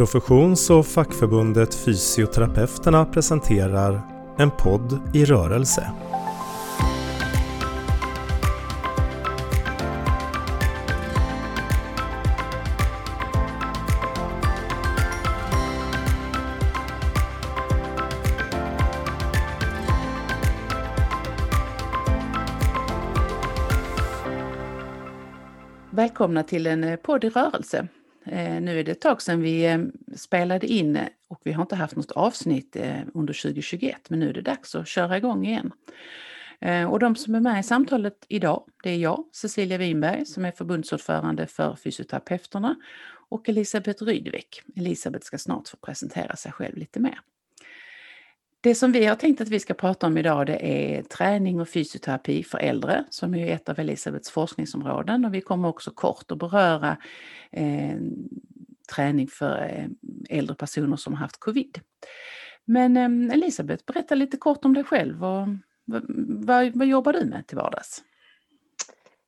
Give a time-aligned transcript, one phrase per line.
[0.00, 4.02] Professions och fackförbundet Fysioterapeuterna presenterar
[4.38, 5.92] En podd i rörelse.
[25.90, 27.88] Välkomna till en eh, podd i rörelse.
[28.24, 29.78] Eh, nu är det ett tag sedan vi eh,
[30.16, 32.76] spelade in eh, och vi har inte haft något avsnitt
[33.14, 35.72] under 2021 men nu är det dags att köra igång igen.
[36.90, 40.52] Och de som är med i samtalet idag, det är jag, Cecilia Winberg, som är
[40.52, 42.76] förbundsordförande för fysioterapeuterna
[43.28, 44.62] och Elisabeth Rydvik.
[44.76, 47.20] Elisabeth ska snart få presentera sig själv lite mer.
[48.62, 51.68] Det som vi har tänkt att vi ska prata om idag det är träning och
[51.68, 56.38] fysioterapi för äldre som är ett av Elisabeths forskningsområden och vi kommer också kort att
[56.38, 56.96] beröra
[57.52, 57.96] eh,
[58.94, 59.86] träning för eh,
[60.38, 61.80] äldre personer som har haft covid.
[62.64, 65.24] Men eh, Elisabeth, berätta lite kort om dig själv.
[65.24, 65.48] Och,
[65.84, 68.02] vad, vad, jobbar du med till vardags?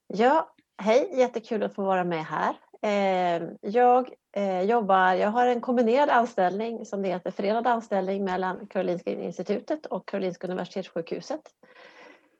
[0.06, 2.54] Ja, hej, jättekul att få vara med här.
[2.82, 8.66] Eh, jag Eh, jobbar, jag har en kombinerad anställning som det heter, förenad anställning mellan
[8.66, 11.40] Karolinska institutet och Karolinska universitetssjukhuset.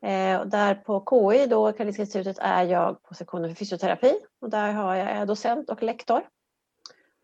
[0.03, 4.73] Eh, där på KI, då, Karolinska institutet, är jag på sektionen för fysioterapi och där
[4.73, 6.23] har jag docent och lektor.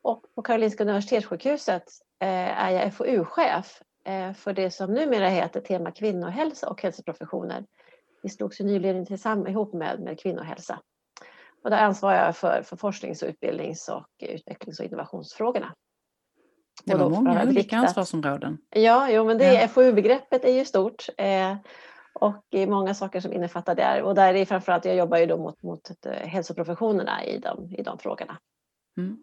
[0.02, 1.84] Och på Karolinska universitetssjukhuset
[2.20, 7.64] eh, är jag FoU-chef eh, för det som numera heter tema kvinnohälsa och hälsoprofessioner.
[8.22, 10.80] Vi slogs ju nyligen tillsammans ihop med, med kvinnohälsa.
[11.64, 15.74] Och där ansvarar jag för, för forsknings och utbildnings och utvecklings och innovationsfrågorna.
[16.84, 18.58] Det var många olika ansvarsområden.
[18.70, 19.68] Ja, jo, men det ja.
[19.68, 21.06] FoU-begreppet är ju stort.
[21.18, 21.56] Eh,
[22.20, 24.02] och många saker som innefattar det.
[24.02, 27.82] Och där är framförallt, jag jobbar ju då mot, mot eh, hälsoprofessionerna i de, i
[27.82, 28.38] de frågorna.
[28.96, 29.18] Mm.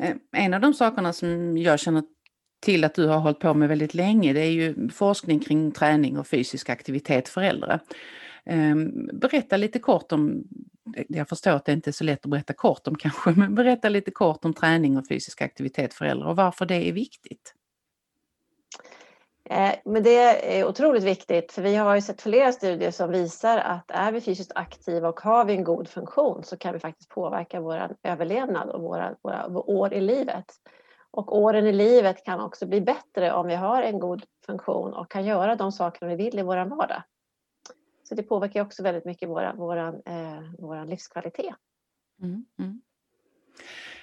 [0.00, 0.18] Mm.
[0.36, 2.02] En av de sakerna som jag känner
[2.60, 6.18] till att du har hållit på med väldigt länge, det är ju forskning kring träning
[6.18, 7.80] och fysisk aktivitet för äldre.
[8.44, 10.44] Ehm, berätta lite kort om,
[11.08, 13.88] jag förstår att det inte är så lätt att berätta kort om kanske, men berätta
[13.88, 17.54] lite kort om träning och fysisk aktivitet för äldre och varför det är viktigt.
[19.44, 23.58] Eh, men det är otroligt viktigt för vi har ju sett flera studier som visar
[23.58, 27.08] att är vi fysiskt aktiva och har vi en god funktion så kan vi faktiskt
[27.08, 30.44] påverka vår överlevnad och våra, våra år i livet.
[31.10, 35.10] Och åren i livet kan också bli bättre om vi har en god funktion och
[35.10, 37.02] kan göra de saker vi vill i vår vardag.
[38.12, 41.54] Så det påverkar också väldigt mycket vår våran, eh, våran livskvalitet.
[42.22, 42.80] Mm, mm.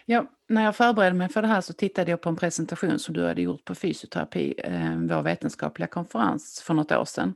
[0.06, 3.14] Ja, när jag förberedde mig för det här så tittade jag på en presentation som
[3.14, 7.34] du hade gjort på fysioterapi, eh, vår vetenskapliga konferens för något år sedan.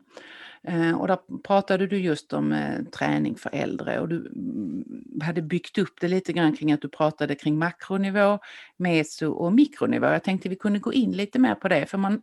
[0.63, 5.41] Eh, och där pratade du just om eh, träning för äldre och du mm, hade
[5.41, 8.39] byggt upp det lite grann kring att du pratade kring makronivå,
[8.78, 10.06] meso och mikronivå.
[10.06, 12.22] Jag tänkte vi kunde gå in lite mer på det för man,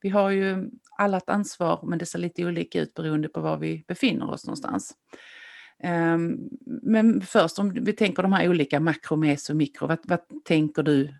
[0.00, 3.56] vi har ju alla ett ansvar men det ser lite olika ut beroende på var
[3.56, 4.94] vi befinner oss någonstans.
[5.82, 6.38] Ehm,
[6.82, 10.82] men först om vi tänker de här olika makro, meso och mikro, vad, vad tänker
[10.82, 11.14] du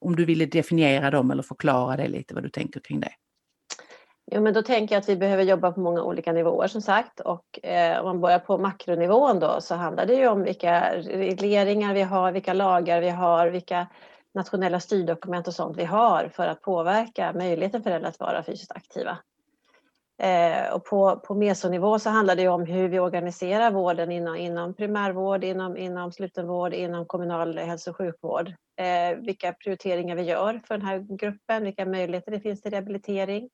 [0.00, 3.12] om du ville definiera dem eller förklara det lite vad du tänker kring det?
[4.32, 7.20] Jo, men då tänker jag att vi behöver jobba på många olika nivåer som sagt
[7.20, 11.94] och eh, om man börjar på makronivån då så handlar det ju om vilka regleringar
[11.94, 13.86] vi har, vilka lagar vi har, vilka
[14.34, 18.72] nationella styrdokument och sånt vi har för att påverka möjligheten för äldre att vara fysiskt
[18.72, 19.18] aktiva.
[20.22, 24.74] Eh, och på, på mesonivå så handlar det om hur vi organiserar vården inom, inom
[24.74, 28.48] primärvård, inom, inom slutenvård, inom kommunal hälso och sjukvård.
[28.76, 33.48] Eh, vilka prioriteringar vi gör för den här gruppen, vilka möjligheter det finns till rehabilitering.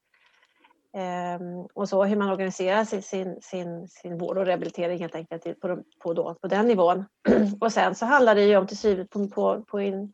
[0.97, 5.61] Eh, och så hur man organiserar sin, sin, sin, sin vård och rehabilitering helt enkelt
[5.61, 7.05] på, på, då, på den nivån.
[7.61, 10.13] och sen så handlar det ju om till syvende på, på, på in,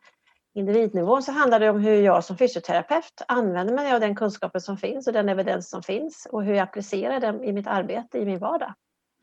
[0.53, 4.77] individnivå så handlar det om hur jag som fysioterapeut använder mig av den kunskapen som
[4.77, 8.25] finns och den evidens som finns och hur jag applicerar den i mitt arbete, i
[8.25, 8.73] min vardag.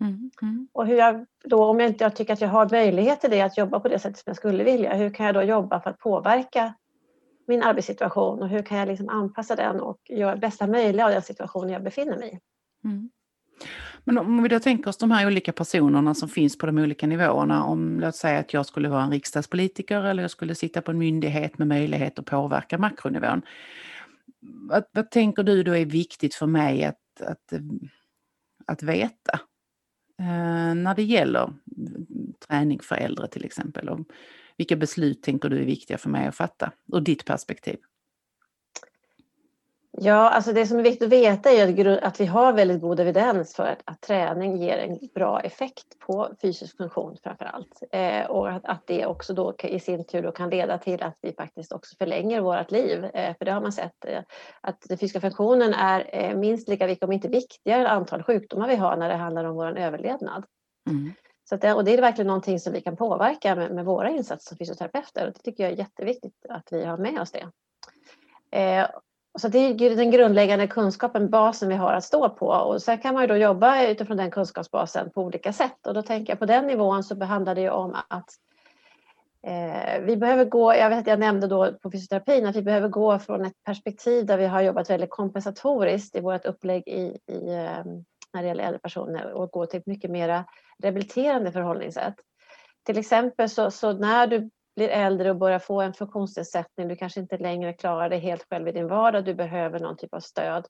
[0.01, 0.69] Mm, mm.
[0.73, 3.59] Och hur jag då, om jag inte tycker att jag har möjlighet till det, att
[3.59, 5.99] jobba på det sättet som jag skulle vilja, hur kan jag då jobba för att
[5.99, 6.75] påverka
[7.47, 11.23] min arbetssituation och hur kan jag liksom anpassa den och göra bästa möjliga av den
[11.23, 12.39] situation jag befinner mig i.
[12.89, 13.11] Mm.
[14.05, 17.07] Men om vi då tänker oss de här olika personerna som finns på de olika
[17.07, 20.91] nivåerna, om låt säga att jag skulle vara en riksdagspolitiker eller jag skulle sitta på
[20.91, 23.43] en myndighet med möjlighet att påverka makronivån.
[24.41, 27.53] Vad, vad tänker du då är viktigt för mig att, att,
[28.67, 29.41] att veta
[30.19, 31.53] eh, när det gäller
[32.49, 33.89] träning för äldre till exempel?
[33.89, 34.01] Och
[34.57, 37.77] vilka beslut tänker du är viktiga för mig att fatta ur ditt perspektiv?
[40.03, 43.55] Ja, alltså det som är viktigt att veta är att vi har väldigt god evidens
[43.55, 47.83] för att, att träning ger en bra effekt på fysisk funktion framför allt.
[47.93, 51.19] Eh, och att, att, det också då i sin tur då kan leda till att
[51.21, 53.05] vi faktiskt också förlänger vårt liv.
[53.05, 54.23] Eh, för det har man sett eh,
[54.61, 58.77] att den fysiska funktionen är eh, minst lika viktig, om inte viktigare, antal sjukdomar vi
[58.77, 60.45] har när det handlar om vår överlevnad.
[60.91, 61.13] Mm.
[61.49, 64.49] Så det, och det är verkligen någonting som vi kan påverka med, med våra insatser
[64.49, 65.27] som fysioterapeuter.
[65.27, 67.49] Och det tycker jag är jätteviktigt att vi har med oss det.
[68.59, 68.87] Eh,
[69.39, 72.47] så det är den grundläggande kunskapen, basen vi har att stå på.
[72.47, 75.87] Och sen kan man ju då jobba utifrån den kunskapsbasen på olika sätt.
[75.87, 78.31] Och då tänker jag på den nivån så behandlar det ju om att
[79.47, 82.89] eh, vi behöver gå, jag vet att jag nämnde då på fysioterapin att vi behöver
[82.89, 87.53] gå från ett perspektiv där vi har jobbat väldigt kompensatoriskt i vårt upplägg i, i
[87.55, 87.85] eh,
[88.33, 90.45] när det gäller äldre personer och gå till ett mycket mera
[90.83, 92.15] rehabiliterande förhållningssätt.
[92.83, 94.51] Till exempel så, så när du
[94.81, 98.69] blir äldre och börjar få en funktionsnedsättning, du kanske inte längre klarar dig helt själv
[98.69, 100.67] i din vardag, du behöver någon typ av stöd.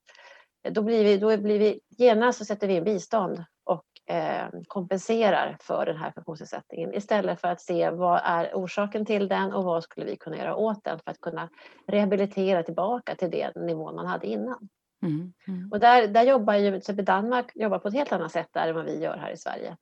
[0.70, 5.56] Då blir vi, då blir vi genast så sätter vi in bistånd och eh, kompenserar
[5.60, 9.82] för den här funktionsnedsättningen istället för att se vad är orsaken till den och vad
[9.82, 11.48] skulle vi kunna göra åt den för att kunna
[11.86, 14.68] rehabilitera tillbaka till den nivån man hade innan.
[15.02, 15.72] Mm, mm.
[15.72, 18.74] Och där, där jobbar ju, till Danmark jobbar på ett helt annat sätt där än
[18.74, 19.76] vad vi gör här i Sverige.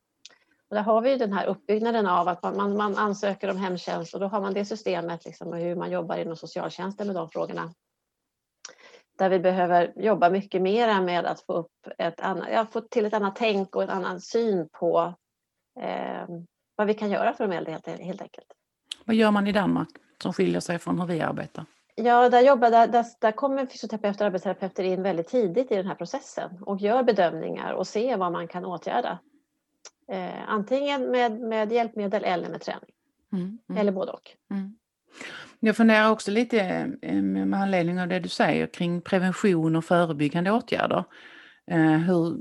[0.70, 4.14] Och där har vi den här uppbyggnaden av att man, man, man, ansöker om hemtjänst
[4.14, 7.30] och då har man det systemet liksom, och hur man jobbar inom socialtjänsten med de
[7.30, 7.74] frågorna.
[9.18, 13.06] Där vi behöver jobba mycket mera med att få, upp ett annat, ja, få till
[13.06, 15.14] ett annat tänk och en annan syn på
[15.80, 16.28] eh,
[16.76, 18.46] vad vi kan göra för de äldre helt, helt enkelt.
[19.04, 19.88] Vad gör man i Danmark
[20.22, 21.64] som skiljer sig från hur vi arbetar?
[21.94, 25.86] Ja, där, jobbar, där, där, där kommer fysioterapeuter och arbetsterapeuter in väldigt tidigt i den
[25.86, 29.18] här processen och gör bedömningar och ser vad man kan åtgärda.
[30.12, 32.90] Eh, antingen med, med hjälpmedel eller med träning.
[33.32, 33.80] Mm, mm.
[33.80, 34.30] Eller både och.
[34.50, 34.74] Mm.
[35.60, 36.60] Jag funderar också lite
[37.02, 41.04] eh, med anledning av det du säger kring prevention och förebyggande åtgärder.
[41.70, 42.36] Eh, hur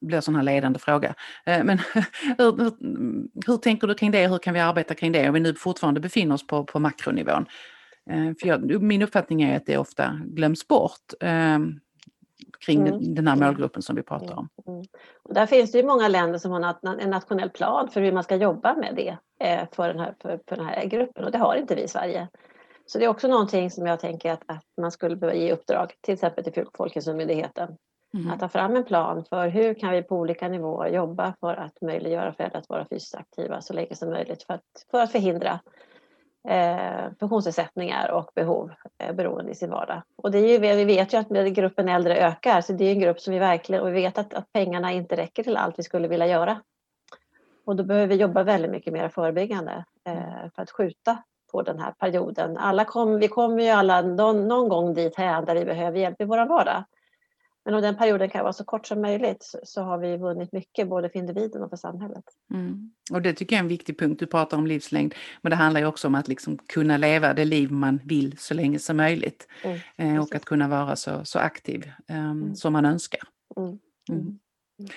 [0.00, 1.14] blir en sån här ledande fråga.
[1.46, 1.78] Eh, men
[2.38, 2.72] hur, hur,
[3.46, 4.28] hur, tänker du kring det?
[4.28, 5.28] Hur kan vi arbeta kring det?
[5.28, 7.46] Om vi nu fortfarande befinner oss på, på makronivån.
[8.40, 11.14] För jag, min uppfattning är att det ofta glöms bort
[12.58, 13.14] kring mm.
[13.14, 14.48] den här målgruppen som vi pratar om.
[14.66, 14.78] Mm.
[14.78, 14.86] mm.
[15.22, 18.24] Och där finns det ju många länder som har en nationell plan för hur man
[18.24, 21.38] ska jobba med det eh, för den här, för, för den här gruppen och det
[21.38, 22.28] har inte vi i Sverige.
[22.86, 25.92] Så det är också någonting som jag tänker att, att man skulle behöva ge uppdrag
[26.00, 27.76] till exempel till Folkhälsomyndigheten.
[28.14, 28.30] Mm.
[28.30, 31.80] Att ta fram en plan för hur kan vi på olika nivåer jobba för att
[31.80, 35.12] möjliggöra för äldre att vara fysiskt aktiva så länge som möjligt för att, för att
[35.12, 35.60] förhindra
[36.48, 40.02] eh, funktionsnedsättningar och behov, eh, beroende i sin vardag.
[40.16, 43.00] Och det är ju, vi vet ju att gruppen äldre ökar, så det är en
[43.00, 45.82] grupp som vi verkligen, och vi vet att, att pengarna inte räcker till allt vi
[45.82, 46.60] skulle vilja göra.
[47.64, 51.18] Och då behöver vi jobba väldigt mycket mer förebyggande eh, för att skjuta
[51.52, 52.56] på den här perioden.
[52.56, 56.20] Alla kom, vi kommer ju alla någon, någon gång dit här där vi behöver hjälp
[56.20, 56.84] i vår vardag.
[57.64, 60.88] Men om den perioden kan vara så kort som möjligt så har vi vunnit mycket
[60.88, 62.24] både för individen och för samhället.
[62.54, 62.90] Mm.
[63.12, 64.18] Och det tycker jag är en viktig punkt.
[64.18, 67.44] Du pratar om livslängd, men det handlar ju också om att liksom kunna leva det
[67.44, 69.48] liv man vill så länge som möjligt.
[69.62, 69.78] Mm.
[69.96, 72.54] Eh, och att kunna vara så, så aktiv um, mm.
[72.54, 73.20] som man önskar.
[73.56, 73.68] Mm.
[74.10, 74.20] Mm.
[74.78, 74.90] Mm.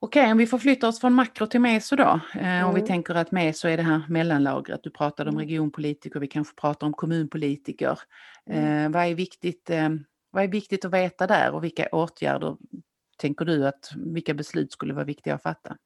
[0.00, 2.20] Okej, okay, om vi förflyttar oss från makro till meso då.
[2.34, 4.80] Eh, om vi tänker att meso är det här mellanlagret.
[4.82, 7.98] Du pratade om regionpolitiker, vi kanske pratar om kommunpolitiker.
[8.50, 9.88] Eh, vad är viktigt eh,
[10.34, 12.56] vad är viktigt att veta där och vilka åtgärder
[13.18, 15.76] tänker du att, vilka beslut skulle vara viktiga att fatta?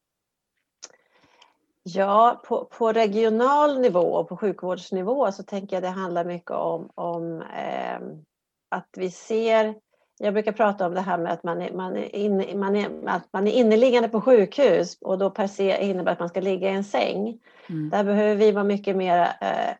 [1.82, 6.90] Ja, på, på regional nivå och på sjukvårdsnivå så tänker jag det handlar mycket om,
[6.94, 8.00] om eh,
[8.68, 9.74] att vi ser
[10.20, 12.90] jag brukar prata om det här med att man är, man är, in, man är,
[13.06, 16.70] att man är inneliggande på sjukhus och då per se innebär att man ska ligga
[16.70, 17.40] i en säng.
[17.68, 17.90] Mm.
[17.90, 19.74] Där behöver vi vara mycket mer eh,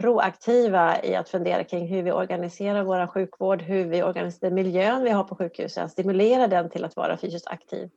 [0.00, 5.10] proaktiva i att fundera kring hur vi organiserar vår sjukvård, hur vi organiserar miljön vi
[5.10, 7.90] har på sjukhusen, stimulera den till att vara fysiskt aktiv.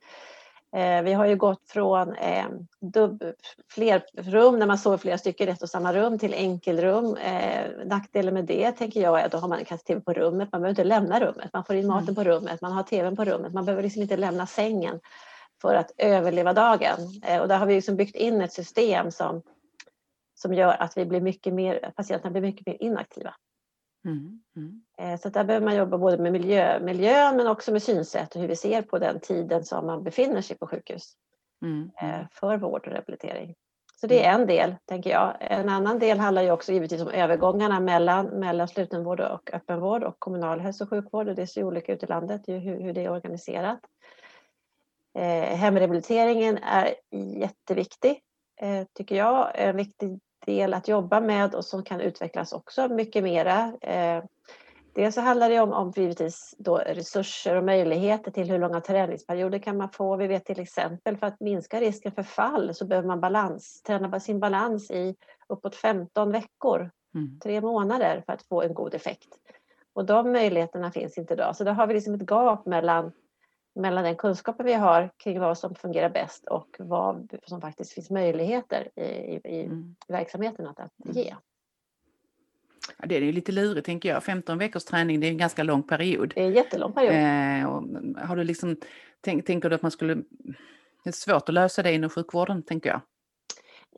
[0.75, 2.45] Eh, vi har ju gått från eh,
[3.71, 7.15] fler rum när man sover flera stycken i ett och samma rum till enkelrum.
[7.15, 10.49] Eh, nackdelen med det tänker jag är att då har man kanske tv på rummet,
[10.51, 13.25] man behöver inte lämna rummet, man får in maten på rummet, man har tvn på
[13.25, 14.99] rummet, man behöver liksom inte lämna sängen
[15.61, 17.21] för att överleva dagen.
[17.23, 19.41] Eh, och där har vi liksom byggt in ett system som
[20.37, 23.35] som gör att vi blir mycket mer, patienterna blir mycket mer inaktiva.
[24.05, 24.81] Mm, mm.
[24.97, 28.41] Eh, så där behöver man jobba både med miljö, miljön men också med synsätt och
[28.41, 31.13] hur vi ser på den tiden som man befinner sig på sjukhus
[31.61, 31.91] mm.
[32.01, 33.55] Eh, för vård och rehabilitering.
[34.01, 34.41] Så det är mm.
[34.41, 35.37] en del, tänker jag.
[35.39, 40.15] En annan del handlar ju också givetvis om övergångarna mellan, mellan slutenvård och öppenvård och
[40.19, 41.27] kommunal hälso och sjukvård.
[41.27, 43.79] Och det ser olika ut i landet, hur, hur det är organiserat.
[45.17, 46.95] Eh, hemrehabiliteringen är
[47.39, 48.21] jätteviktig,
[48.61, 49.51] eh, tycker jag.
[49.55, 53.73] En viktig del att jobba med och som kan utvecklas också mycket mera.
[53.81, 54.23] Eh,
[54.97, 59.59] Dels så handlar det om, om givetvis då resurser och möjligheter till hur långa träningsperioder
[59.59, 60.15] kan man få.
[60.15, 64.19] Vi vet till exempel för att minska risken för fall så behöver man balans, träna
[64.19, 65.15] sin balans i
[65.49, 67.39] uppåt 15 veckor, mm.
[67.39, 69.27] tre månader för att få en god effekt.
[69.93, 71.55] Och de möjligheterna finns inte idag.
[71.55, 73.11] Så då har vi liksom ett gap mellan,
[73.77, 78.09] mellan den kunskapen vi har kring vad som fungerar bäst och vad som faktiskt finns
[78.09, 79.95] möjligheter i, i, i mm.
[80.07, 81.35] verksamheten att, att ge.
[82.97, 84.23] Ja, det är ju lite lurigt tänker jag.
[84.23, 86.31] 15 veckors träning det är en ganska lång period.
[86.35, 87.13] Det är en jättelång period.
[87.13, 88.75] Eh, har du liksom,
[89.21, 90.15] tänk, tänker du att man skulle...
[91.03, 93.01] Det är svårt att lösa det inom sjukvården tänker jag.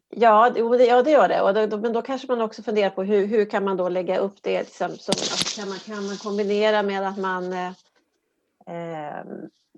[0.09, 1.41] Ja, det, ja, det gör det.
[1.41, 4.17] Och då, men då kanske man också funderar på hur, hur kan man då lägga
[4.17, 4.59] upp det?
[4.59, 7.71] Liksom, som, alltså, kan, man, kan man kombinera med att man eh,
[8.67, 9.23] eh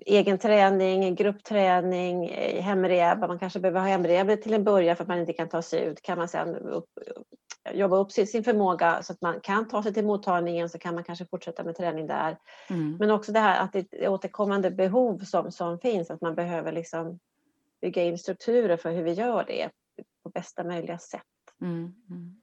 [0.06, 3.18] egen träning, gruppträning, eh, hemrehab.
[3.18, 5.84] Man kanske behöver ha hemrehab till en början för att man inte kan ta sig
[5.84, 6.02] ut.
[6.02, 6.88] Kan man sedan upp,
[7.72, 11.04] jobba upp sin förmåga så att man kan ta sig till mottagningen så kan man
[11.04, 12.38] kanske fortsätta med träning där.
[12.70, 12.96] Mm.
[13.00, 16.72] Men också det här att det är återkommande behov som, som finns, att man behöver
[16.72, 17.18] liksom
[17.80, 19.70] bygga in strukturer för hur vi gör det
[20.22, 21.22] på bästa möjliga sätt.
[21.60, 21.94] Mm.
[22.10, 22.41] Mm.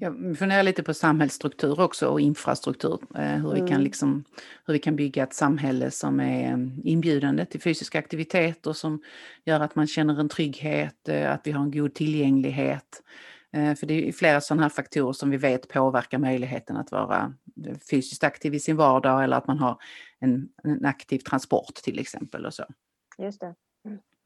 [0.00, 2.98] Jag funderar lite på samhällsstruktur också och infrastruktur.
[3.14, 3.80] Eh, hur, vi kan mm.
[3.80, 4.24] liksom,
[4.66, 9.02] hur vi kan bygga ett samhälle som är mm, inbjudande till fysisk aktivitet och som
[9.44, 13.02] gör att man känner en trygghet, eh, att vi har en god tillgänglighet.
[13.52, 17.34] Eh, för det är flera sådana här faktorer som vi vet påverkar möjligheten att vara
[17.90, 19.78] fysiskt aktiv i sin vardag eller att man har
[20.20, 22.46] en, en aktiv transport till exempel.
[22.46, 22.64] Och så.
[23.18, 23.54] Just det.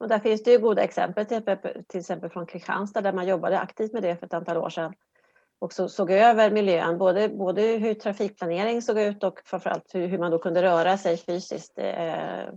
[0.01, 3.93] Och där finns det ju goda exempel, till, exempel från Kristianstad där man jobbade aktivt
[3.93, 4.93] med det för ett antal år sedan
[5.59, 10.17] och så, såg över miljön, både, både hur trafikplanering såg ut och framförallt hur, hur
[10.17, 12.49] man då kunde röra sig fysiskt eh,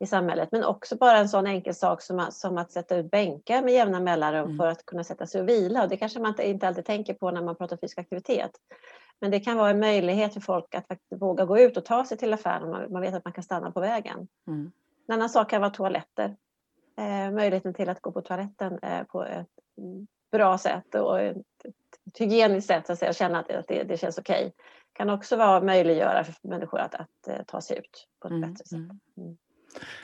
[0.00, 0.48] i samhället.
[0.52, 4.00] Men också bara en sån enkel sak som, som att sätta ut bänkar med jämna
[4.00, 4.58] mellanrum mm.
[4.58, 5.82] för att kunna sätta sig och vila.
[5.82, 8.50] Och det kanske man inte alltid tänker på när man pratar fysisk aktivitet.
[9.20, 12.04] Men det kan vara en möjlighet för folk att faktiskt våga gå ut och ta
[12.04, 12.70] sig till affären.
[12.70, 14.28] Man, man vet att man kan stanna på vägen.
[14.46, 14.72] Mm.
[15.08, 16.36] En annan sak kan vara toaletter
[17.32, 19.48] möjligheten till att gå på toaletten eh, på ett
[20.32, 21.36] bra sätt och ett,
[22.06, 24.46] ett hygieniskt sätt så att säga, känna att det, det känns okej.
[24.46, 24.52] Okay.
[24.92, 28.50] kan också vara möjliggöra för människor att, att eh, ta sig ut på ett mm,
[28.50, 28.78] bättre sätt.
[28.78, 29.00] Mm.
[29.16, 29.36] mm.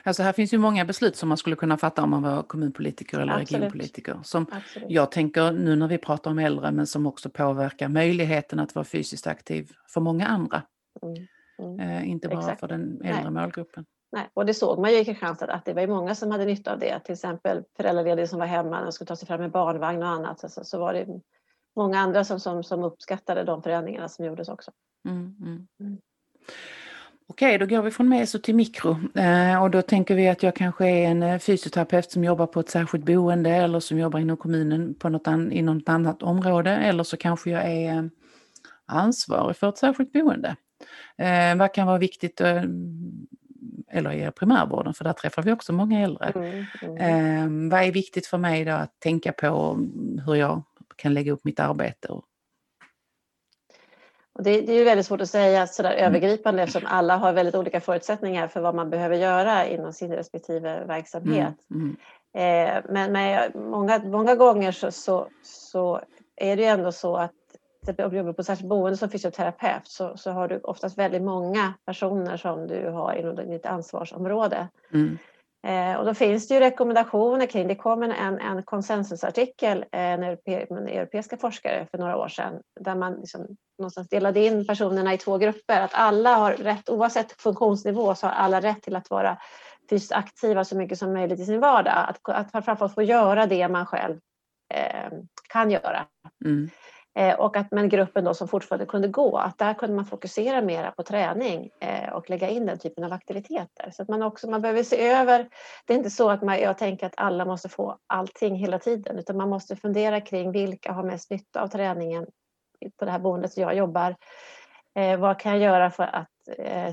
[0.03, 3.19] Alltså här finns ju många beslut som man skulle kunna fatta om man var kommunpolitiker
[3.19, 3.51] eller Absolut.
[3.51, 4.19] regionpolitiker.
[4.23, 4.91] Som Absolut.
[4.91, 8.85] jag tänker nu när vi pratar om äldre men som också påverkar möjligheten att vara
[8.85, 10.61] fysiskt aktiv för många andra.
[11.01, 11.27] Mm.
[11.59, 11.79] Mm.
[11.79, 12.59] Eh, inte bara Exakt.
[12.59, 13.43] för den äldre Nej.
[13.43, 13.85] målgruppen.
[14.19, 16.73] Nej, och det såg man ju i Kristianstad att det var många som hade nytta
[16.73, 16.99] av det.
[16.99, 20.51] Till exempel föräldralediga som var hemma och skulle ta sig fram med barnvagn och annat.
[20.51, 21.07] Så, så var det
[21.75, 24.71] många andra som, som, som uppskattade de förändringarna som gjordes också.
[25.05, 25.67] Mm, mm.
[25.79, 25.97] Mm.
[27.27, 30.55] Okej, då går vi från meso till mikro eh, och då tänker vi att jag
[30.55, 34.37] kanske är en eh, fysioterapeut som jobbar på ett särskilt boende eller som jobbar inom
[34.37, 38.03] kommunen på något an, inom något annat område eller så kanske jag är eh,
[38.85, 40.55] ansvarig för ett särskilt boende.
[41.17, 42.63] Eh, vad kan vara viktigt eh,
[43.91, 46.31] eller i primärvården, för där träffar vi också många äldre.
[46.35, 47.67] Mm, mm.
[47.67, 49.79] Eh, vad är viktigt för mig då att tänka på
[50.25, 50.63] hur jag
[50.95, 52.07] kan lägga upp mitt arbete?
[52.09, 52.23] Och
[54.43, 56.05] det, det är ju väldigt svårt att säga sådär mm.
[56.05, 60.85] övergripande eftersom alla har väldigt olika förutsättningar för vad man behöver göra inom sin respektive
[60.85, 61.55] verksamhet.
[62.33, 66.01] Eh, men, men många, många gånger så, så, så
[66.35, 67.31] är det ju ändå så att
[67.87, 71.73] om du jobbar på särskilt boende som fysioterapeut så, så har du oftast väldigt många
[71.85, 74.67] personer som du har inom ditt ansvarsområde.
[74.93, 75.17] Mm.
[75.67, 80.37] Eh, och då finns det ju rekommendationer kring, det kom en, en konsensusartikel eh, med
[80.47, 83.47] europeiska forskare för några år sedan där man liksom
[83.79, 85.81] någonstans delade in personerna i två grupper.
[85.81, 89.37] Att alla har rätt, oavsett funktionsnivå, så har alla rätt till att vara
[89.89, 92.05] fysiskt aktiva så mycket som möjligt i sin vardag.
[92.09, 94.19] Att, att framförallt få göra det man själv
[94.73, 95.11] eh,
[95.49, 96.05] kan göra.
[96.45, 96.69] Mm.
[97.19, 100.61] Eh, och att men gruppen då som fortfarande kunde gå, att där kunde man fokusera
[100.61, 103.91] mera på träning eh, och lägga in den typen av aktiviteter.
[103.91, 105.49] Så att man också, man behöver se över,
[105.85, 109.17] det är inte så att man, jag tänker att alla måste få allting hela tiden,
[109.19, 112.27] utan man måste fundera kring vilka har mest nytta av träningen
[112.99, 114.15] på det här boendet där jag jobbar.
[114.95, 116.29] Eh, vad kan jag göra för att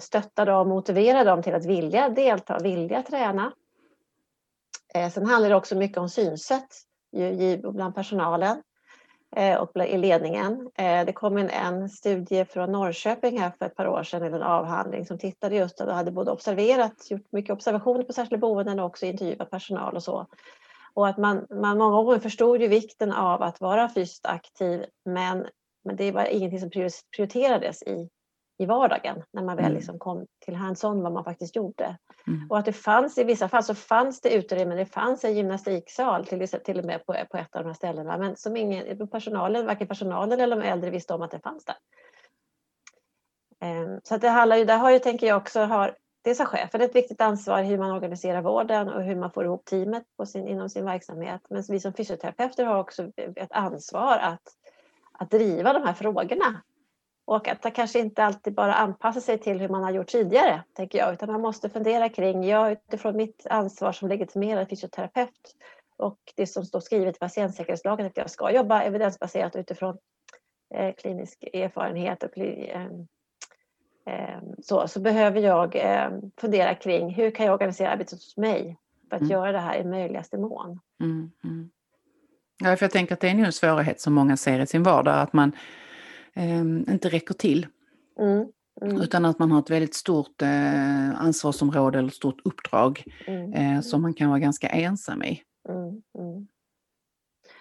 [0.02, 3.52] stötta dem och motivera dem till att vilja delta, vilja träna?
[5.12, 6.68] Sen handlar det också mycket om synsätt
[7.72, 8.62] bland personalen.
[9.36, 10.70] Eh, och i ledningen.
[10.74, 14.42] Eh, det kom en, en studie från Norrköping här för ett par år sedan, en
[14.42, 18.86] avhandling som tittade just och hade både observerat, gjort mycket observationer på särskilda boenden och
[18.86, 20.26] också intervjuat personal och så.
[20.94, 25.46] Och att man, man många gånger förstod ju vikten av att vara fysiskt aktiv men,
[25.84, 26.70] men det var ingenting som
[27.16, 28.08] prioriterades i,
[28.58, 29.76] i vardagen när man väl mm.
[29.76, 31.96] liksom kom till hands-on vad man faktiskt gjorde.
[32.26, 32.50] Mm.
[32.50, 36.26] Och att det fanns i vissa fall så fanns det utrymme, det fanns en gymnastiksal
[36.26, 39.66] till, till och med på, på ett av de här ställena men som ingen, personalen,
[39.66, 41.76] varken personalen eller de äldre visste om att det fanns där.
[43.60, 46.46] Ehm, så att det handlar ju, där har ju, tänker jag också, har, dels har
[46.46, 50.48] chefen ett viktigt ansvar hur man organiserar vården och hur man får ihop teamet sin,
[50.48, 51.40] inom sin verksamhet.
[51.50, 54.42] Men vi som fysioterapeuter har också ett ansvar att,
[55.12, 56.62] att driva de här frågorna.
[57.26, 60.98] Och att kanske inte alltid bara anpassa sig till hur man har gjort tidigare, tänker
[60.98, 65.56] jag, utan man måste fundera kring, jag utifrån mitt ansvar som legitimerad fysioterapeut
[65.96, 69.98] och det som står skrivet i patientsäkerhetslagen att jag ska jobba evidensbaserat utifrån
[70.74, 72.86] eh, klinisk erfarenhet och eh,
[74.06, 78.76] eh, så, så behöver jag eh, fundera kring hur kan jag organisera arbetet hos mig
[79.08, 79.32] för att mm.
[79.32, 80.80] göra det här i möjligaste mån.
[81.00, 81.70] Mm, mm.
[82.58, 85.20] Ja, för jag tänker att det är en svårighet som många ser i sin vardag,
[85.20, 85.52] att man
[86.88, 87.66] inte räcker till.
[88.18, 88.46] Mm.
[88.82, 89.00] Mm.
[89.00, 93.52] Utan att man har ett väldigt stort eh, ansvarsområde eller stort uppdrag mm.
[93.52, 95.42] eh, som man kan vara ganska ensam i.
[95.68, 96.46] Mm, mm.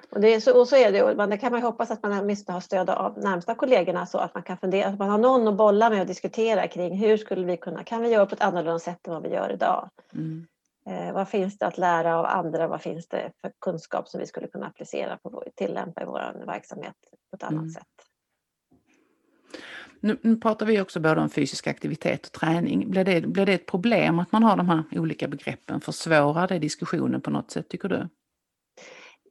[0.09, 2.19] Och, det är så, och så är det, men det kan man hoppas att man
[2.19, 5.47] åtminstone har stöd av närmsta kollegorna så att man kan fundera, att man har någon
[5.47, 8.41] att bolla med och diskutera kring hur skulle vi kunna, kan vi göra på ett
[8.41, 9.89] annorlunda sätt än vad vi gör idag?
[10.13, 10.47] Mm.
[10.89, 12.67] Eh, vad finns det att lära av andra?
[12.67, 16.95] Vad finns det för kunskap som vi skulle kunna applicera på tillämpa i vår verksamhet
[17.29, 17.69] på ett annat mm.
[17.69, 18.04] sätt?
[20.05, 22.89] Nu, nu, pratar vi också både om fysisk aktivitet och träning.
[22.89, 25.81] Blir det, blir det ett problem att man har de här olika begreppen?
[25.81, 28.07] Försvårar det diskussionen på något sätt, tycker du?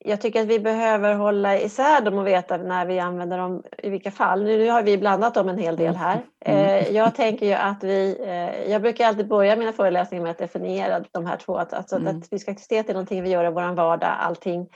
[0.07, 3.91] Jag tycker att vi behöver hålla isär dem och veta när vi använder dem i
[3.91, 4.45] vilka fall.
[4.45, 6.23] Nu har vi blandat dem en hel del här.
[6.45, 6.67] Mm.
[6.67, 10.39] Eh, jag tänker ju att vi, eh, jag brukar alltid börja mina föreläsningar med att
[10.39, 11.59] definiera de här två.
[11.59, 12.17] Alltså mm.
[12.17, 14.69] att fysisk aktivitet är någonting vi gör i vår vardag, allting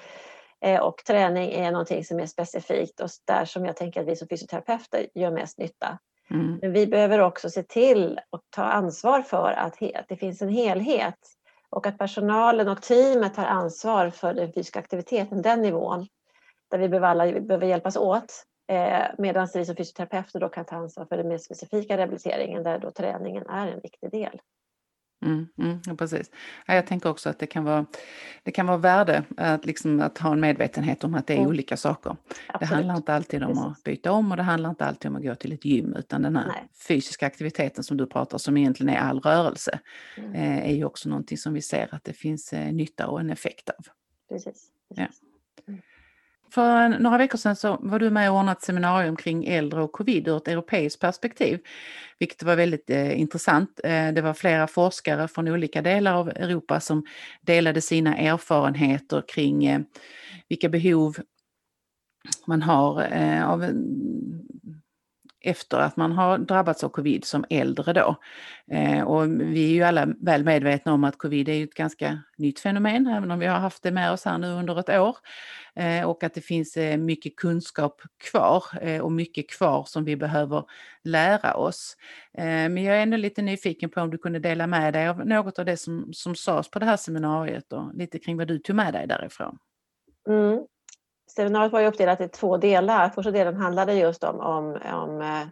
[0.81, 4.29] och träning är någonting som är specifikt och där som jag tänker att vi som
[4.29, 5.99] fysioterapeuter gör mest nytta.
[6.31, 6.59] Mm.
[6.63, 11.19] Men vi behöver också se till och ta ansvar för att, det finns en helhet
[11.71, 16.07] och att personalen och teamet tar ansvar för den fysiska aktiviteten, den nivån.
[16.71, 18.45] Där vi behöver, alla, vi behöver hjälpas åt.
[18.69, 22.79] Eh, Medan vi som fysioterapeuter då kan ta ansvar för den mer specifika rehabiliteringen där
[22.79, 24.41] då träningen är en viktig del.
[25.23, 26.31] Mm, mm, precis.
[26.67, 27.87] Ja, jag tänker också att det kan vara,
[28.43, 31.49] det kan vara värde att, liksom, att ha en medvetenhet om att det är mm.
[31.49, 32.11] olika saker.
[32.11, 32.61] Absolut.
[32.61, 33.65] Det handlar inte alltid om precis.
[33.65, 36.23] att byta om och det handlar inte alltid om att gå till ett gym utan
[36.23, 36.69] den här Nej.
[36.89, 39.81] fysiska aktiviteten som du pratar som egentligen är all rörelse
[40.17, 40.35] mm.
[40.35, 43.31] eh, är ju också någonting som vi ser att det finns eh, nytta och en
[43.31, 43.85] effekt av.
[44.29, 44.71] Precis.
[44.89, 45.21] precis.
[45.23, 45.28] Ja.
[46.51, 49.93] För några veckor sedan så var du med och ordnade ett seminarium kring äldre och
[49.93, 51.59] covid ur ett europeiskt perspektiv,
[52.19, 53.81] vilket var väldigt eh, intressant.
[53.85, 57.05] Eh, det var flera forskare från olika delar av Europa som
[57.41, 59.81] delade sina erfarenheter kring eh,
[60.49, 61.17] vilka behov
[62.47, 64.38] man har eh, av mm,
[65.41, 68.17] efter att man har drabbats av covid som äldre då.
[68.73, 72.61] Eh, och vi är ju alla väl medvetna om att covid är ett ganska nytt
[72.61, 75.17] fenomen, även om vi har haft det med oss här nu under ett år.
[75.77, 80.17] Eh, och att det finns eh, mycket kunskap kvar eh, och mycket kvar som vi
[80.17, 80.65] behöver
[81.05, 81.97] lära oss.
[82.39, 85.27] Eh, men jag är ändå lite nyfiken på om du kunde dela med dig av
[85.27, 88.59] något av det som, som sades på det här seminariet och lite kring vad du
[88.59, 89.59] tog med dig därifrån.
[90.29, 90.67] Mm
[91.39, 93.09] seminariet var uppdelat i två delar.
[93.09, 95.47] Första delen handlade just om, om, om eh,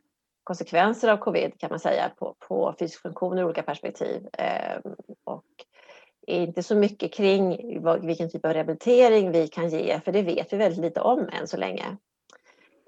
[0.45, 4.29] konsekvenser av covid kan man säga på, på fysisk funktion ur olika perspektiv.
[4.33, 4.81] Eh,
[5.25, 5.45] och
[6.27, 7.59] inte så mycket kring
[8.07, 11.49] vilken typ av rehabilitering vi kan ge, för det vet vi väldigt lite om än
[11.49, 11.97] så länge.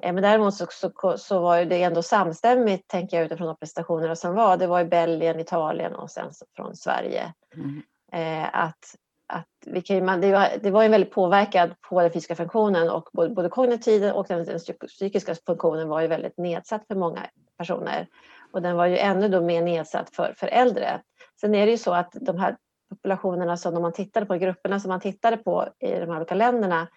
[0.02, 4.16] Eh, men däremot så, så, så, var det ändå samstämmigt, tänker jag utifrån de prestationerna
[4.16, 4.56] som var.
[4.56, 7.32] Det var i Belgien, Italien och sen från Sverige.
[7.54, 7.82] Mm.
[8.12, 8.94] Eh, att
[9.28, 12.90] att vi kan, man, det, var, det var en väldigt påverkad på den fysiska funktionen
[12.90, 17.26] och både, både kognitiven och den, den psykiska funktionen var ju väldigt nedsatt för många
[17.58, 18.06] personer.
[18.52, 21.00] Och den var ju ännu då mer nedsatt för, för äldre.
[21.40, 22.56] Sen är det ju så att de här
[22.90, 26.88] populationerna som man tittade på, grupperna som man tittade på i de här olika länderna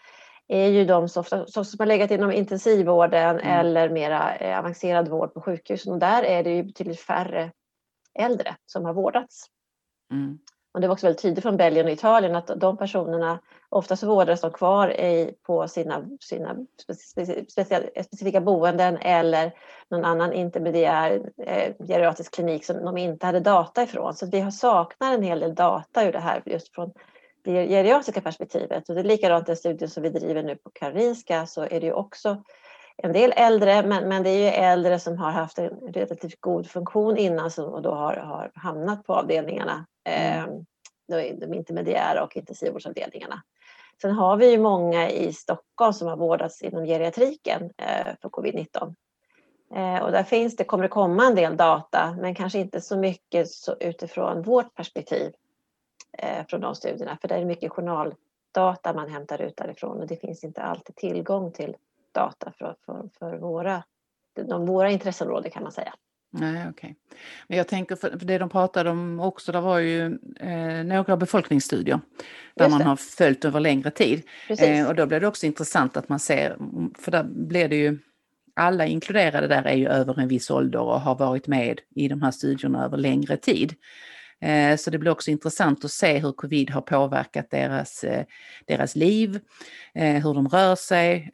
[0.47, 3.59] är ju de som, som har legat inom intensivvården mm.
[3.59, 7.51] eller mera eh, avancerad vård på sjukhusen och där är det ju betydligt färre
[8.19, 9.45] äldre som har vårdats.
[10.11, 10.39] Mm.
[10.73, 14.41] Och det var också väldigt tydligt från Belgien och Italien att de personerna oftast vårdades
[14.41, 16.55] de kvar i, på sina, sina
[17.49, 19.51] specifika boenden eller
[19.89, 24.13] någon annan intermediär eh, geriatrisk klinik som de inte hade data ifrån.
[24.13, 26.91] Så vi har saknar en hel del data ur det här just från
[27.43, 28.89] det geriatriska perspektivet.
[28.89, 31.85] Och det är likadant den studien som vi driver nu på Karolinska så är det
[31.85, 32.43] ju också
[33.03, 36.67] en del äldre, men, men det är ju äldre som har haft en relativt god
[36.69, 40.45] funktion innan som, och då har, har hamnat på avdelningarna, eh,
[41.07, 43.43] de intermediära och intensivvårdsavdelningarna.
[44.01, 48.95] Sen har vi ju många i Stockholm som har vårdats inom geriatriken eh, för covid-19.
[49.75, 52.97] Eh, och där finns det, kommer det komma en del data, men kanske inte så
[52.97, 55.33] mycket så utifrån vårt perspektiv
[56.17, 60.17] eh, från de studierna, för det är mycket journaldata man hämtar ut därifrån och det
[60.17, 61.75] finns inte alltid tillgång till
[62.13, 63.83] data för, för, för våra,
[64.35, 65.93] de, våra intresseområden kan man säga.
[66.33, 66.95] Nej, okej.
[67.47, 70.05] Men jag tänker, för det de pratade om också, det var ju
[70.39, 71.99] eh, några befolkningsstudier
[72.55, 74.23] där man har följt över längre tid.
[74.49, 76.57] Eh, och då blir det också intressant att man ser,
[76.99, 77.99] för där blir det ju,
[78.55, 82.21] alla inkluderade där är ju över en viss ålder och har varit med i de
[82.21, 83.75] här studierna över längre tid.
[84.41, 88.25] Eh, Så det blir också intressant att se hur covid har påverkat deras, eh,
[88.65, 89.39] deras liv,
[89.93, 91.31] eh, hur de rör sig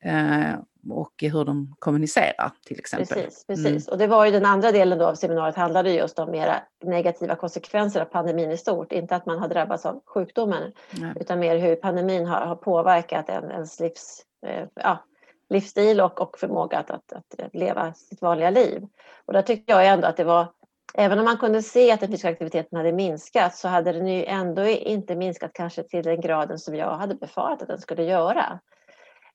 [0.89, 3.07] och hur de kommunicerar till exempel.
[3.07, 3.87] Precis, precis.
[3.87, 7.35] Och det var ju den andra delen då av seminariet handlade just om mera negativa
[7.35, 8.91] konsekvenser av pandemin i stort.
[8.91, 11.13] Inte att man har drabbats av sjukdomen Nej.
[11.19, 15.03] utan mer hur pandemin har, har påverkat en, ens livs, eh, ja,
[15.49, 18.87] livsstil och, och förmåga att, att, att leva sitt vanliga liv.
[19.25, 20.47] Och där tyckte jag ändå att det var,
[20.93, 24.25] även om man kunde se att den fysiska aktiviteten hade minskat så hade den ju
[24.25, 28.59] ändå inte minskat kanske till den graden som jag hade befarat att den skulle göra.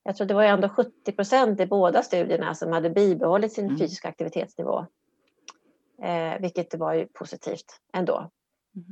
[0.03, 3.79] Jag tror det var ändå 70 procent i båda studierna som hade bibehållit sin Mm.
[3.79, 4.87] fysiska aktivitetsnivå.
[6.03, 8.31] Eh, vilket var ju positivt ändå.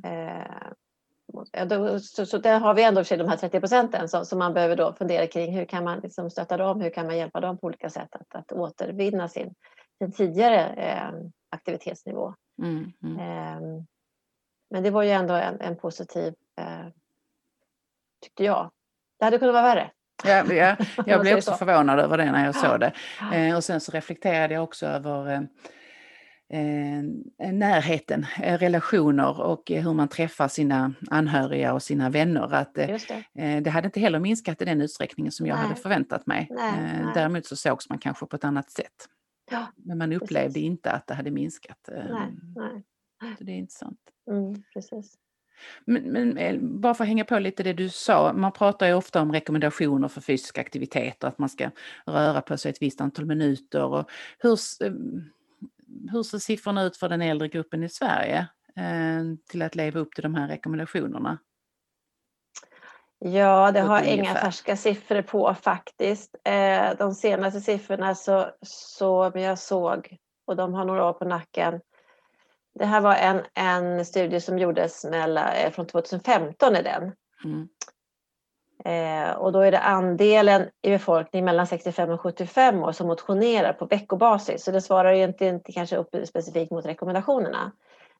[0.04, 0.36] Mm.
[0.38, 4.38] Eh, då, så, så där har vi ändå för de här 30 procenten som, som
[4.38, 5.56] man behöver då fundera kring.
[5.56, 6.80] Hur kan man liksom stötta dem?
[6.80, 9.54] Hur kan man hjälpa dem på olika sätt att, att återvinna sin,
[9.98, 11.10] sin tidigare eh,
[11.50, 12.34] aktivitetsnivå?
[12.60, 13.18] Mm, mm.
[13.18, 13.82] Eh,
[14.70, 16.86] men det var ju ändå en, en positiv, eh,
[18.22, 18.70] tyckte jag.
[19.18, 19.90] Det hade kunnat vara värre.
[20.24, 21.56] Ja, ja, jag blev också så.
[21.56, 22.60] förvånad över det när jag Ja.
[22.60, 22.92] såg det.
[23.32, 25.32] Eh, och sen så reflekterade jag också över
[26.52, 32.54] eh, närheten, relationer och hur man träffar sina anhöriga och sina vänner.
[32.54, 32.98] Att, det.
[33.60, 35.62] det hade inte heller minskat i den utsträckningen som jag Nej.
[35.66, 36.46] hade förväntat mig.
[36.50, 37.12] Nej, nej.
[37.14, 39.06] Däremot så sågs man kanske på ett annat sätt.
[39.50, 40.62] Ja, Men man upplevde precis.
[40.62, 41.88] inte att det hade minskat.
[41.88, 42.84] Nej, nej.
[43.38, 44.00] Så det är intressant.
[44.30, 45.18] Mm, precis.
[45.84, 48.94] Men, men eh, bara för att hänga på lite det du sa, man pratar ju
[48.94, 51.70] ofta om rekommendationer för fysisk aktivitet och att man ska
[52.06, 53.84] röra på sig ett visst antal minuter.
[53.84, 54.92] Och hur, eh,
[56.12, 60.14] hur ser siffrorna ut för den äldre gruppen i Sverige eh, till att leva upp
[60.14, 61.38] till de här rekommendationerna?
[63.24, 64.40] Ja, det har inga ungefär.
[64.40, 66.36] färska siffror på faktiskt.
[66.44, 71.80] Eh, de senaste siffrorna så, som jag såg, och de har några år på nacken.
[72.74, 77.12] Det här var en, en studie som gjordes mellan, eh, från 2015 är den.
[77.44, 77.68] Mm.
[78.84, 83.72] Eh, och då är det andelen i befolkningen mellan 65 och 75 år som motionerar
[83.72, 84.64] på veckobasis.
[84.64, 87.72] Så det svarar ju inte, inte kanske upp specifikt mot rekommendationerna.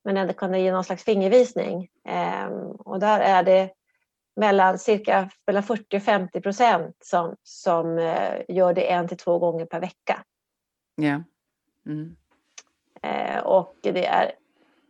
[0.05, 1.89] Men det ge någon slags fingervisning.
[2.09, 3.71] Eh, och där är det
[4.37, 9.39] mellan cirka mellan 40 och 50 procent som, som eh, gör det en till två
[9.39, 10.25] gånger per vecka.
[10.95, 11.23] Ja.
[11.87, 12.17] Mm.
[13.03, 14.33] Eh, och det är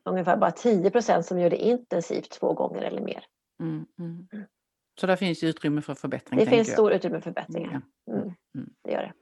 [0.05, 3.25] ungefär bara 10 procent som gör det intensivt två gånger eller mer.
[3.61, 3.87] Mm.
[3.99, 4.27] Mm.
[5.01, 6.41] Så där finns utrymme för förbättring.
[6.41, 6.75] Det finns jag.
[6.75, 7.83] stor utrymme för förbättringar.
[8.11, 8.71] Mm, Mm.
[8.85, 9.13] det gör det.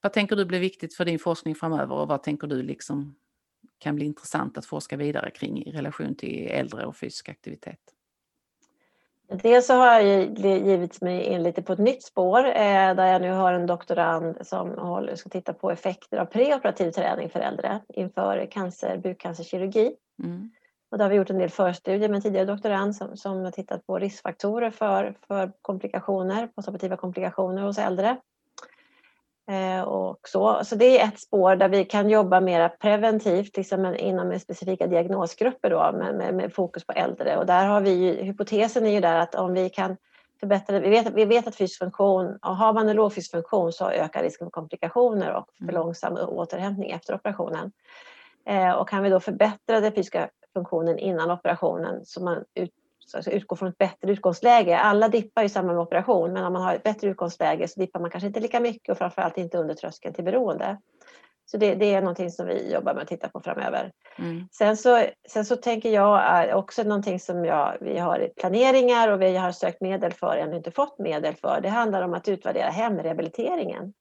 [0.00, 3.14] Vad tänker du blir viktigt för din forskning framöver och vad tänker du liksom
[3.78, 7.78] kan bli intressant att forska vidare kring i relation till äldre och fysisk aktivitet?
[9.32, 13.22] Dels så har jag givit mig in lite på ett nytt spår eh, där jag
[13.22, 17.80] nu har en doktorand som håller, ska titta på effekter av preoperativ träning för äldre
[17.88, 19.96] inför cancer, bukcancerkirurgi.
[20.22, 20.50] Mm.
[20.90, 23.50] Och där har vi gjort en del förstudier med en tidigare doktorand som, som har
[23.50, 28.16] tittat på riskfaktorer för, för komplikationer, postoperativa komplikationer hos äldre.
[29.50, 30.64] Eh, och så.
[30.64, 35.70] så det är ett spår där vi kan jobba mer preventivt liksom inom specifika diagnosgrupper
[35.70, 37.36] då, med, med, med fokus på äldre.
[37.36, 39.96] Och där har vi ju, hypotesen är ju där att om vi kan
[40.40, 43.72] förbättra, vi vet, vi vet att fysisk funktion, och har man en låg fysisk funktion
[43.72, 45.74] så ökar risken för komplikationer och för Mm.
[45.74, 47.72] långsam återhämtning efter operationen.
[48.46, 52.70] Eh, och kan vi då förbättra den fysiska funktionen innan operationen så man ut,
[53.16, 54.78] alltså utgår från ett bättre utgångsläge.
[54.78, 58.00] Alla dippar i samband med operation men om man har ett bättre utgångsläge så dippar
[58.00, 60.78] man kanske inte lika mycket och framförallt inte under tröskeln till beroende.
[61.46, 63.92] Så det, det är någonting som vi jobbar med att titta på framöver.
[64.18, 64.48] Mm.
[64.52, 69.22] Sen så, sen så tänker jag är också någonting som jag, vi har planeringar och
[69.22, 71.60] vi har sökt medel för, ännu inte fått medel för.
[71.62, 73.92] Det handlar om att utvärdera hemrehabiliteringen.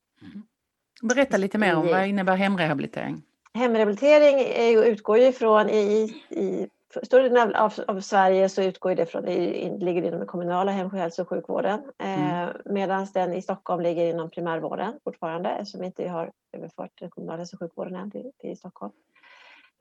[1.02, 3.22] Berätta lite mer om vad innebär hemrehabilitering?
[3.54, 6.68] Hemrehabilitering är, utgår ju från i, i
[7.04, 9.26] större delen av, av Sverige så utgår det från,
[9.80, 11.82] ligger inom den kommunala hem och hälso och sjukvården.
[11.98, 17.10] Eh, Medan den i Stockholm ligger inom primärvården fortfarande eftersom vi inte har överfört den
[17.10, 18.92] kommunala hälso och sjukvården än till, till Stockholm.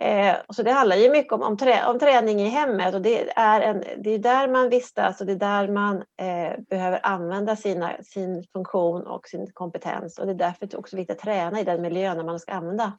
[0.01, 3.31] Eh, så det handlar ju mycket om, om, trä, om träning i hemmet och det
[3.37, 7.57] är, en, det är där man vistas och det är där man eh, behöver använda
[7.57, 11.23] sina, sin funktion och sin kompetens och det är därför det är också viktigt att
[11.23, 12.93] träna i den miljön när man ska använda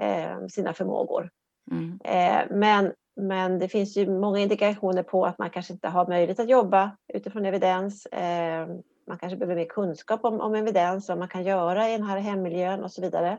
[0.00, 1.30] eh, sina förmågor.
[1.70, 2.00] Mm.
[2.04, 6.40] Eh, men, men det finns ju många indikationer på att man kanske inte har möjlighet
[6.40, 8.06] att jobba utifrån evidens.
[8.06, 8.68] Eh,
[9.06, 12.18] man kanske behöver mer kunskap om, om evidens, vad man kan göra i den här
[12.18, 13.38] hemmiljön och så vidare.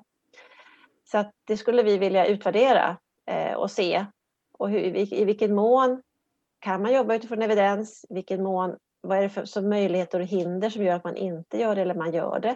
[1.12, 4.06] Så att det skulle vi vilja utvärdera eh, och se.
[4.58, 6.02] Och hur, i, i vilken mån
[6.60, 8.06] kan man jobba utifrån evidens?
[8.10, 11.18] I vilken mån, vad är det för som möjligheter och hinder som gör att man
[11.18, 12.56] inte gör det eller man gör det?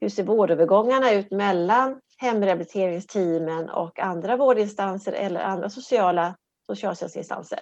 [0.00, 7.58] Hur ser vårdövergångarna ut mellan hemrehabiliteringsteamen och andra vårdinstanser eller andra sociala socialtjänstinstanser?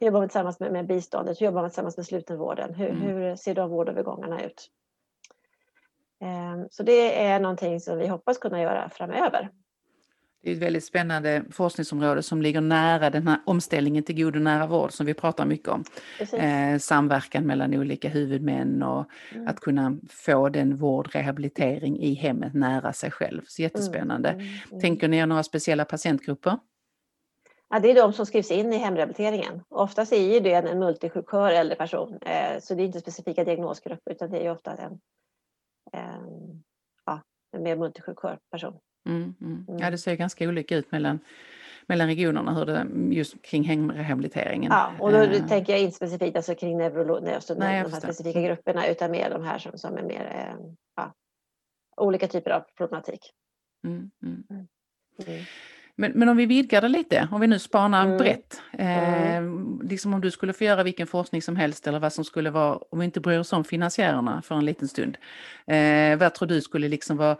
[0.00, 1.40] Hur jobbar man tillsammans med, med biståndet?
[1.40, 2.74] Hur jobbar man tillsammans med slutenvården?
[2.74, 3.02] Hur, mm.
[3.02, 4.68] hur ser de vårdövergångarna ut?
[6.20, 9.50] Ehm, så det är någonting som vi hoppas kunna göra framöver.
[10.42, 14.42] Det är ett väldigt spännande forskningsområde som ligger nära den här omställningen till god och
[14.42, 15.84] nära vård som vi pratar mycket om.
[16.32, 19.48] Eh, samverkan mellan olika huvudmän och mm.
[19.48, 23.42] att kunna få den vård, rehabilitering i hemmet nära sig själv.
[23.46, 24.28] Så jättespännande.
[24.28, 24.46] Mm.
[24.70, 24.80] Mm.
[24.80, 26.58] Tänker ni er några speciella patientgrupper?
[27.68, 29.62] Ja, det är de som skrivs in i hemrehabiliteringen.
[29.68, 34.30] Oftast är det en multisjukör äldre person, eh, så det är inte specifika diagnosgrupper utan
[34.30, 35.00] det är ofta en,
[35.92, 36.62] en,
[37.06, 37.20] ja,
[37.52, 38.78] en mer multisjukör person.
[39.06, 39.78] Mm, mm.
[39.78, 41.20] Ja, det ser ganska olika ut mellan,
[41.86, 44.72] mellan regionerna hur det, just kring hemrehabiliteringen.
[44.72, 48.42] Ja, och då uh, tänker jag inte specifikt alltså kring neurolog, alltså de här specifika
[48.42, 51.14] grupperna utan mer de här som, som är mer eh, ja,
[51.96, 53.32] olika typer av problematik.
[53.84, 54.44] Mm, mm.
[54.50, 54.66] mm.
[55.26, 55.44] mm.
[55.96, 58.18] Men, men om vi vidgar det lite, om vi nu spanar mm.
[58.18, 58.60] brett.
[58.72, 59.42] Eh,
[59.88, 62.76] liksom om du skulle få göra vilken forskning som helst eller vad som skulle vara,
[62.90, 65.16] om vi inte bryr oss om finansiärerna för en liten stund.
[65.66, 67.36] Eh, vad tror du skulle liksom vara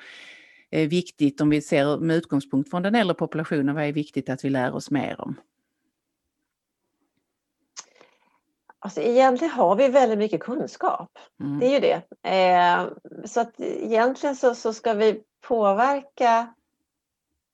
[0.72, 4.50] viktigt om vi ser med utgångspunkt från den äldre populationen, vad är viktigt att vi
[4.50, 5.36] lär oss mer om?
[8.84, 11.18] Alltså egentligen har vi väldigt mycket kunskap.
[11.40, 11.58] Mm.
[11.58, 12.02] Det är ju det.
[12.30, 12.86] Eh,
[13.24, 16.54] så att egentligen så, så ska vi påverka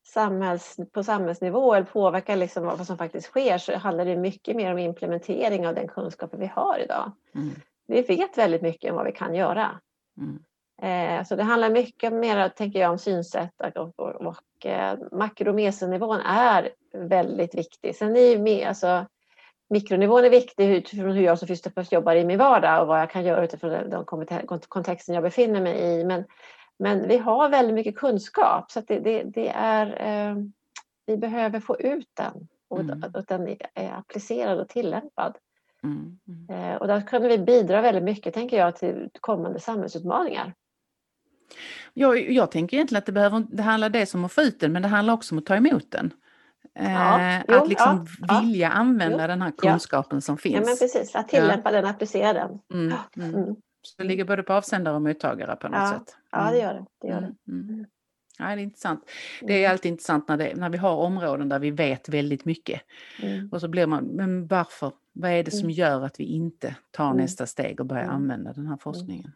[0.06, 4.72] samhälls, på samhällsnivå eller påverka liksom vad som faktiskt sker så handlar det mycket mer
[4.72, 7.12] om implementering av den kunskapen vi har idag.
[7.34, 7.50] Mm.
[7.86, 9.80] Vi vet väldigt mycket om vad vi kan göra.
[10.20, 10.42] Mm.
[10.82, 15.48] Eh, så det handlar mycket mer, tänker jag, om synsätt och, och, och eh, makro
[15.48, 17.96] och mesionivån är väldigt viktig.
[17.96, 19.06] Sen är ju alltså,
[19.70, 23.10] mikronivån är viktig utifrån hur jag som fysioterapeut jobbar i min vardag och vad jag
[23.10, 24.04] kan göra utifrån den
[24.68, 26.04] kontexten jag befinner mig i.
[26.04, 26.24] Men,
[26.78, 30.36] men vi har väldigt mycket kunskap så det, det, det, är, eh,
[31.06, 33.04] vi behöver få ut den och mm.
[33.14, 35.36] att den är applicerad och tillämpad.
[35.82, 36.18] Mm.
[36.28, 36.72] Mm.
[36.72, 40.54] Eh, och där kan vi bidra väldigt mycket, tänker jag, till kommande samhällsutmaningar.
[41.94, 44.72] Jag, jag tänker egentligen att det, behöver, det handlar dels om att få ut den
[44.72, 46.12] men det handlar också om att ta emot den.
[46.74, 50.54] Ja, eh, jo, att liksom ja, vilja ja, använda jo, den här kunskapen som finns.
[50.54, 52.58] Ja men precis, att tillämpa den, applicera den.
[52.74, 53.34] Mm, mm.
[53.34, 53.56] Mm.
[53.82, 56.16] Så det ligger både på avsändare och mottagare på något sätt.
[56.30, 56.60] Ja det mm.
[56.60, 56.84] gör det.
[57.00, 57.52] det, gör det.
[57.52, 57.86] Mm, mm.
[58.38, 59.10] Ja, det är intressant.
[59.42, 62.80] Det är alltid intressant när, det, när vi har områden där vi vet väldigt mycket.
[63.52, 64.92] Och så blir man, men varför?
[65.12, 68.66] Vad är det som gör att vi inte tar nästa steg och börjar använda den
[68.66, 69.32] här forskningen?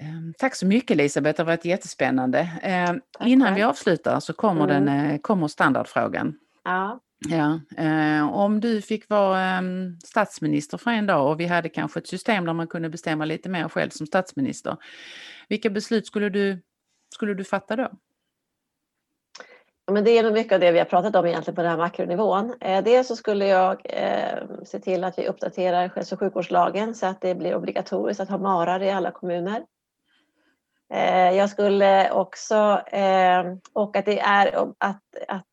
[0.00, 2.48] Ehm, tack så mycket Elisabeth, det har varit jättespännande.
[2.62, 3.58] Ehm, tack, innan tack.
[3.58, 4.84] vi avslutar så kommer, mm.
[4.84, 6.34] den, eh, kommer standardfrågan.
[6.64, 7.00] Ja.
[7.28, 9.62] Ja, eh, om du fick vara eh,
[10.04, 13.48] statsminister för en dag och vi hade kanske ett system där man kunde bestämma lite
[13.48, 14.76] mer själv som statsminister.
[15.48, 16.62] Vilka beslut skulle du,
[17.14, 17.88] skulle du fatta då?
[19.92, 21.78] Men det är nog mycket av det vi har pratat om egentligen på den här
[21.78, 22.54] makronivån.
[22.60, 27.06] Eh, dels så skulle jag eh, se till att vi uppdaterar hälso och sjukvårdslagen så
[27.06, 29.62] att det blir obligatoriskt att ha marar i alla kommuner.
[30.90, 35.46] Eh, jag skulle också, eh, och att det är att, att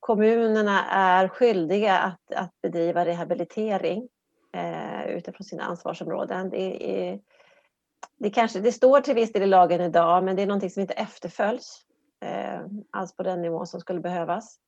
[0.00, 4.08] kommunerna är skyldiga att, att bedriva rehabilitering
[4.52, 6.50] eh, utifrån sina ansvarsområden.
[6.50, 7.20] Det, är,
[8.18, 10.80] det, kanske, det står till viss del i lagen idag men det är någonting som
[10.80, 11.86] inte efterföljs
[12.90, 14.58] alls på den nivå som skulle behövas.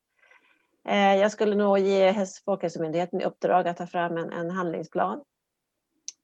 [1.19, 5.23] Jag skulle nog ge Folkhälsomyndigheten i uppdrag att ta fram en, en handlingsplan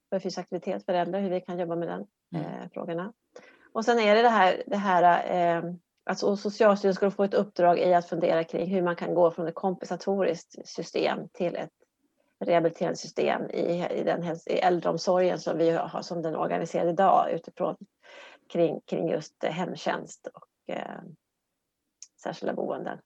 [0.10, 2.70] för fysisk aktivitet för äldre, hur vi kan jobba med den mm.
[2.70, 3.14] frågorna.
[3.74, 7.80] Och sen är det det här, det här eh, alltså Socialstyrelsen ska få ett uppdrag
[7.80, 11.72] i att fundera kring hur man kan gå från ett kompensatoriskt system till ett
[12.46, 17.32] rehabiliterande system i, i, den, i äldreomsorgen som vi har som den är organiserad idag
[17.32, 17.76] utifrån
[18.50, 21.02] kring, kring just hemtjänst och eh,
[22.24, 23.00] särskilda boenden.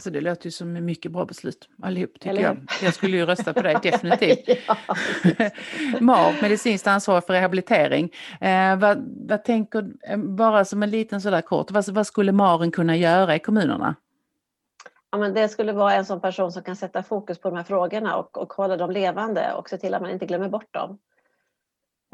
[0.00, 2.66] Alltså det låter ju som mycket bra beslut allihop tycker jag.
[2.82, 4.48] Jag skulle ju rösta på dig definitivt.
[6.00, 8.12] MAR, medicinskt ansvarig för rehabilitering.
[8.40, 12.70] Eh, vad, vad tänker, eh, bara som en liten sådär kort, vad, vad skulle MARen
[12.70, 13.94] kunna göra i kommunerna?
[15.10, 17.64] Ja, men det skulle vara en sån person som kan sätta fokus på de här
[17.64, 20.98] frågorna och, och hålla dem levande och se till att man inte glömmer bort dem.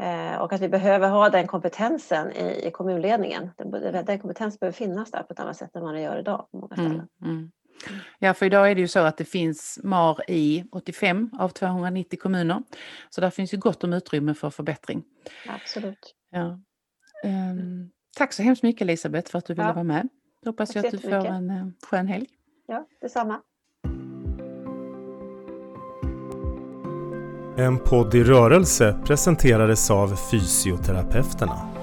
[0.02, 3.50] Eh, och att vi behöver ha den kompetensen i, i kommunledningen.
[3.56, 3.70] Den,
[4.04, 6.56] den kompetensen behöver finnas där på ett annat sätt än vad det gör idag på
[6.56, 7.08] många mm, ställen.
[7.22, 7.50] Mm, mm.
[8.18, 12.18] Ja, för idag är det ju så att det finns MAR i 85 av 290
[12.22, 12.62] kommuner.
[13.10, 15.04] Så där finns ju gott om utrymme för förbättring.
[15.48, 16.14] Absolut.
[16.30, 16.60] Ja.
[17.24, 19.72] Um, Tack så hemskt mycket Elisabeth för att du ville Ja.
[19.72, 20.08] vara med.
[20.42, 22.26] Då hoppas Tack jag att du får en eh, skön helg.
[22.66, 23.40] Ja, detsamma.
[27.58, 31.75] En podd i rörelse presenterades av Fysioterapeuterna.